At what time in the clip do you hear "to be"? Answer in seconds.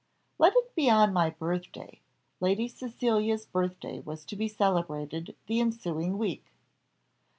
4.25-4.47